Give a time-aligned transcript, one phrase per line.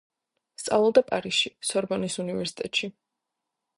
[0.61, 2.91] სწავლობდა პარიზში, სორბონის უნივერსიტეტში.